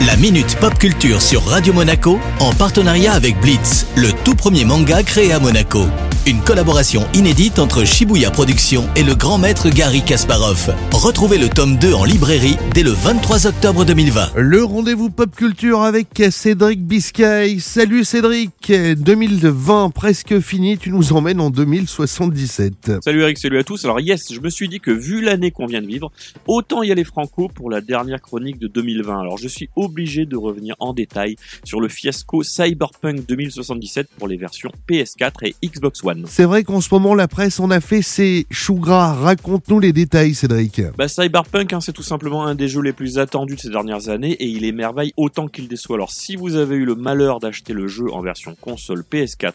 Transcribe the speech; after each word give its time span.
La 0.00 0.16
Minute 0.16 0.56
Pop 0.60 0.76
Culture 0.76 1.22
sur 1.22 1.44
Radio 1.44 1.72
Monaco 1.72 2.18
en 2.40 2.52
partenariat 2.52 3.12
avec 3.12 3.40
Blitz, 3.40 3.86
le 3.96 4.08
tout 4.24 4.34
premier 4.34 4.64
manga 4.64 5.02
créé 5.02 5.32
à 5.32 5.38
Monaco. 5.38 5.84
Une 6.26 6.40
collaboration 6.40 7.06
inédite 7.12 7.58
entre 7.58 7.84
Shibuya 7.84 8.30
Productions 8.30 8.88
et 8.96 9.02
le 9.02 9.14
grand 9.14 9.36
maître 9.36 9.68
Gary 9.68 10.02
Kasparov. 10.02 10.74
Retrouvez 10.90 11.36
le 11.36 11.50
tome 11.50 11.76
2 11.76 11.92
en 11.92 12.04
librairie 12.04 12.56
dès 12.72 12.82
le 12.82 12.92
23 12.92 13.46
octobre 13.46 13.84
2020. 13.84 14.30
Le 14.36 14.64
rendez-vous 14.64 15.10
pop 15.10 15.34
culture 15.36 15.82
avec 15.82 16.22
Cédric 16.30 16.82
Biscay. 16.82 17.58
Salut 17.58 18.04
Cédric, 18.04 18.72
2020 18.72 19.90
presque 19.90 20.40
fini, 20.40 20.78
tu 20.78 20.90
nous 20.90 21.12
emmènes 21.12 21.40
en 21.40 21.50
2077. 21.50 23.02
Salut 23.02 23.20
Eric, 23.20 23.36
salut 23.36 23.58
à 23.58 23.64
tous. 23.64 23.84
Alors 23.84 24.00
yes, 24.00 24.32
je 24.32 24.40
me 24.40 24.48
suis 24.48 24.68
dit 24.68 24.80
que 24.80 24.90
vu 24.90 25.20
l'année 25.20 25.50
qu'on 25.50 25.66
vient 25.66 25.82
de 25.82 25.86
vivre, 25.86 26.10
autant 26.46 26.82
y 26.82 26.90
aller 26.90 27.04
franco 27.04 27.48
pour 27.54 27.70
la 27.70 27.82
dernière 27.82 28.22
chronique 28.22 28.58
de 28.58 28.66
2020. 28.66 29.20
Alors 29.20 29.36
je 29.36 29.48
suis 29.48 29.68
obligé 29.84 30.26
de 30.26 30.36
revenir 30.36 30.74
en 30.78 30.92
détail 30.92 31.36
sur 31.64 31.80
le 31.80 31.88
fiasco 31.88 32.42
Cyberpunk 32.42 33.26
2077 33.26 34.08
pour 34.18 34.28
les 34.28 34.36
versions 34.36 34.70
PS4 34.88 35.32
et 35.44 35.54
Xbox 35.66 36.02
One. 36.04 36.24
C'est 36.26 36.44
vrai 36.44 36.64
qu'en 36.64 36.80
ce 36.80 36.88
moment, 36.92 37.14
la 37.14 37.28
presse 37.28 37.60
en 37.60 37.70
a 37.70 37.80
fait 37.80 38.02
ses 38.02 38.46
choux 38.50 38.76
gras. 38.76 39.14
Raconte-nous 39.14 39.80
les 39.80 39.92
détails, 39.92 40.34
Cédric. 40.34 40.82
Bah, 40.96 41.08
Cyberpunk, 41.08 41.72
hein, 41.72 41.80
c'est 41.80 41.92
tout 41.92 42.02
simplement 42.02 42.44
un 42.44 42.54
des 42.54 42.68
jeux 42.68 42.82
les 42.82 42.92
plus 42.92 43.18
attendus 43.18 43.56
de 43.56 43.60
ces 43.60 43.70
dernières 43.70 44.08
années 44.08 44.32
et 44.32 44.46
il 44.46 44.64
émerveille 44.64 45.12
autant 45.16 45.48
qu'il 45.48 45.68
déçoit. 45.68 45.96
Alors, 45.96 46.10
si 46.10 46.36
vous 46.36 46.56
avez 46.56 46.76
eu 46.76 46.84
le 46.84 46.94
malheur 46.94 47.40
d'acheter 47.40 47.72
le 47.72 47.88
jeu 47.88 48.10
en 48.12 48.22
version 48.22 48.56
console 48.60 49.04
PS4 49.10 49.52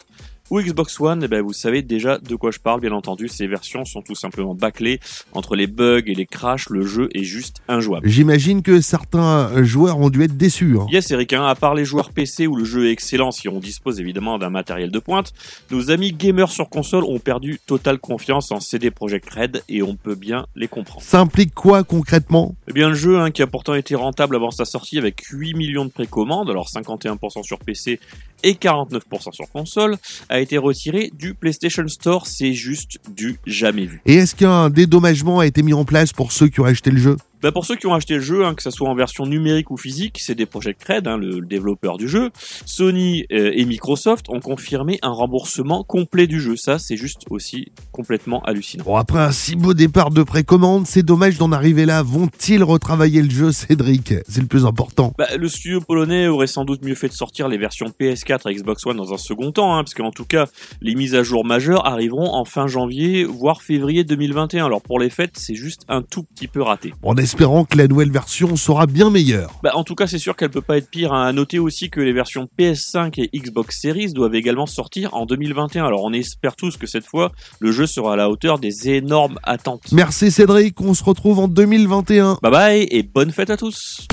ou 0.50 0.60
Xbox 0.60 1.00
One, 1.00 1.22
eh 1.24 1.28
ben 1.28 1.42
vous 1.42 1.52
savez 1.52 1.82
déjà 1.82 2.18
de 2.18 2.34
quoi 2.34 2.50
je 2.50 2.58
parle, 2.58 2.80
bien 2.80 2.92
entendu. 2.92 3.28
Ces 3.28 3.46
versions 3.46 3.84
sont 3.84 4.02
tout 4.02 4.14
simplement 4.14 4.54
bâclées. 4.54 5.00
Entre 5.32 5.54
les 5.54 5.66
bugs 5.66 6.02
et 6.06 6.14
les 6.14 6.26
crashs, 6.26 6.68
le 6.68 6.84
jeu 6.84 7.08
est 7.14 7.24
juste 7.24 7.62
injouable. 7.68 8.08
J'imagine 8.08 8.62
que 8.62 8.80
certains 8.80 9.62
joueurs 9.62 9.98
ont 9.98 10.10
dû 10.10 10.22
être 10.24 10.36
déçus. 10.36 10.76
Hein. 10.78 10.86
Yes, 10.90 11.10
Eric, 11.10 11.32
hein, 11.32 11.46
à 11.46 11.54
part 11.54 11.74
les 11.74 11.84
joueurs 11.84 12.10
PC 12.10 12.46
où 12.46 12.56
le 12.56 12.64
jeu 12.64 12.88
est 12.88 12.90
excellent, 12.90 13.30
si 13.30 13.48
on 13.48 13.60
dispose 13.60 14.00
évidemment 14.00 14.38
d'un 14.38 14.50
matériel 14.50 14.90
de 14.90 14.98
pointe, 14.98 15.32
nos 15.70 15.90
amis 15.90 16.12
gamers 16.12 16.50
sur 16.50 16.68
console 16.68 17.04
ont 17.04 17.18
perdu 17.18 17.60
totale 17.64 17.98
confiance 17.98 18.50
en 18.50 18.60
CD 18.60 18.90
Projekt 18.90 19.30
Red 19.30 19.62
et 19.68 19.82
on 19.82 19.94
peut 19.94 20.14
bien 20.14 20.46
les 20.56 20.68
comprendre. 20.68 21.02
Ça 21.02 21.20
implique 21.20 21.54
quoi 21.54 21.84
concrètement? 21.84 22.54
Eh 22.68 22.72
bien, 22.72 22.88
le 22.88 22.94
jeu, 22.94 23.18
hein, 23.18 23.30
qui 23.30 23.42
a 23.42 23.46
pourtant 23.46 23.74
été 23.74 23.94
rentable 23.94 24.36
avant 24.36 24.50
sa 24.50 24.64
sortie 24.64 24.98
avec 24.98 25.22
8 25.24 25.54
millions 25.54 25.84
de 25.84 25.90
précommandes, 25.90 26.50
alors 26.50 26.68
51% 26.68 27.42
sur 27.44 27.58
PC 27.58 28.00
et 28.42 28.54
49% 28.54 29.32
sur 29.32 29.50
console, 29.50 29.96
a 30.28 30.39
été 30.40 30.58
retiré 30.58 31.10
du 31.18 31.34
PlayStation 31.34 31.86
Store. 31.88 32.26
C'est 32.26 32.52
juste 32.52 32.98
du 33.14 33.38
jamais 33.46 33.86
vu. 33.86 34.00
Et 34.06 34.14
est-ce 34.14 34.34
qu'un 34.34 34.70
dédommagement 34.70 35.40
a 35.40 35.46
été 35.46 35.62
mis 35.62 35.72
en 35.72 35.84
place 35.84 36.12
pour 36.12 36.32
ceux 36.32 36.48
qui 36.48 36.60
ont 36.60 36.64
acheté 36.64 36.90
le 36.90 36.98
jeu? 36.98 37.16
Bah 37.42 37.52
pour 37.52 37.64
ceux 37.64 37.76
qui 37.76 37.86
ont 37.86 37.94
acheté 37.94 38.14
le 38.14 38.20
jeu, 38.20 38.44
hein, 38.44 38.54
que 38.54 38.62
ce 38.62 38.70
soit 38.70 38.88
en 38.88 38.94
version 38.94 39.24
numérique 39.24 39.70
ou 39.70 39.76
physique, 39.76 40.18
c'est 40.20 40.34
des 40.34 40.46
Project 40.46 40.82
Red, 40.84 41.06
hein, 41.06 41.16
le, 41.16 41.40
développeur 41.40 41.96
du 41.96 42.08
jeu. 42.08 42.30
Sony 42.66 43.24
euh, 43.32 43.52
et 43.54 43.64
Microsoft 43.64 44.26
ont 44.28 44.40
confirmé 44.40 44.98
un 45.02 45.10
remboursement 45.10 45.82
complet 45.84 46.26
du 46.26 46.40
jeu. 46.40 46.56
Ça, 46.56 46.78
c'est 46.78 46.96
juste 46.96 47.22
aussi 47.30 47.72
complètement 47.92 48.42
hallucinant. 48.42 48.84
Bon, 48.84 48.96
après 48.96 49.20
un 49.20 49.32
si 49.32 49.56
beau 49.56 49.74
départ 49.74 50.10
de 50.10 50.22
précommande, 50.22 50.86
c'est 50.86 51.02
dommage 51.02 51.38
d'en 51.38 51.50
arriver 51.50 51.86
là. 51.86 52.02
Vont-ils 52.02 52.62
retravailler 52.62 53.22
le 53.22 53.30
jeu, 53.30 53.52
Cédric? 53.52 54.14
C'est 54.28 54.40
le 54.40 54.46
plus 54.46 54.66
important. 54.66 55.14
Bah, 55.16 55.28
le 55.36 55.48
studio 55.48 55.80
polonais 55.80 56.28
aurait 56.28 56.46
sans 56.46 56.64
doute 56.64 56.84
mieux 56.84 56.94
fait 56.94 57.08
de 57.08 57.14
sortir 57.14 57.48
les 57.48 57.58
versions 57.58 57.86
PS4 57.86 58.50
et 58.50 58.54
Xbox 58.54 58.84
One 58.86 58.96
dans 58.96 59.14
un 59.14 59.18
second 59.18 59.50
temps, 59.50 59.76
hein, 59.76 59.82
parce 59.82 59.94
qu'en 59.94 60.10
tout 60.10 60.26
cas, 60.26 60.46
les 60.82 60.94
mises 60.94 61.14
à 61.14 61.22
jour 61.22 61.44
majeures 61.44 61.86
arriveront 61.86 62.34
en 62.34 62.44
fin 62.44 62.66
janvier, 62.66 63.24
voire 63.24 63.62
février 63.62 64.04
2021. 64.04 64.66
Alors 64.66 64.82
pour 64.82 64.98
les 64.98 65.10
fêtes, 65.10 65.36
c'est 65.36 65.54
juste 65.54 65.82
un 65.88 66.02
tout 66.02 66.24
petit 66.24 66.46
peu 66.46 66.60
raté 66.60 66.92
espérant 67.30 67.64
que 67.64 67.78
la 67.78 67.86
nouvelle 67.86 68.10
version 68.10 68.56
sera 68.56 68.86
bien 68.86 69.08
meilleure. 69.08 69.52
Bah, 69.62 69.70
en 69.74 69.84
tout 69.84 69.94
cas, 69.94 70.08
c'est 70.08 70.18
sûr 70.18 70.34
qu'elle 70.34 70.50
peut 70.50 70.60
pas 70.60 70.78
être 70.78 70.90
pire. 70.90 71.12
Hein. 71.12 71.28
À 71.28 71.32
noter 71.32 71.60
aussi 71.60 71.88
que 71.88 72.00
les 72.00 72.12
versions 72.12 72.48
PS5 72.58 73.20
et 73.20 73.30
Xbox 73.38 73.80
Series 73.80 74.12
doivent 74.12 74.34
également 74.34 74.66
sortir 74.66 75.14
en 75.14 75.26
2021. 75.26 75.84
Alors 75.84 76.02
on 76.02 76.12
espère 76.12 76.56
tous 76.56 76.76
que 76.76 76.88
cette 76.88 77.06
fois, 77.06 77.30
le 77.60 77.70
jeu 77.70 77.86
sera 77.86 78.14
à 78.14 78.16
la 78.16 78.28
hauteur 78.28 78.58
des 78.58 78.90
énormes 78.90 79.38
attentes. 79.44 79.92
Merci 79.92 80.32
Cédric, 80.32 80.80
on 80.80 80.92
se 80.92 81.04
retrouve 81.04 81.38
en 81.38 81.46
2021. 81.46 82.38
Bye 82.42 82.50
bye 82.50 82.88
et 82.90 83.04
bonne 83.04 83.30
fête 83.30 83.50
à 83.50 83.56
tous. 83.56 84.08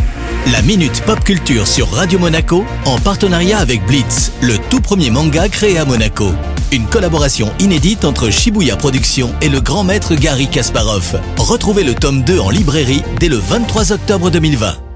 La 0.52 0.62
Minute 0.62 1.02
Pop 1.08 1.20
Culture 1.24 1.66
sur 1.66 1.90
Radio 1.90 2.20
Monaco 2.20 2.66
en 2.86 3.00
partenariat 3.00 3.58
avec 3.58 3.84
Blitz, 3.88 4.32
le 4.44 4.58
tout 4.70 4.80
premier 4.80 5.10
manga 5.10 5.50
créé 5.50 5.80
à 5.80 5.86
Monaco. 5.86 6.30
Une 6.74 6.86
collaboration 6.86 7.50
inédite 7.60 8.04
entre 8.04 8.30
Shibuya 8.30 8.76
Productions 8.76 9.34
et 9.42 9.48
le 9.48 9.62
grand 9.62 9.86
maître 9.86 10.16
Gary 10.16 10.50
Kasparov. 10.50 11.18
Retrouvez 11.38 11.86
le 11.86 11.96
tome 11.96 12.24
2 12.24 12.40
en 12.40 12.50
librairie 12.50 13.04
dès 13.22 13.30
le 13.30 13.38
23 13.38 13.94
octobre 13.94 14.30
2020. 14.30 14.87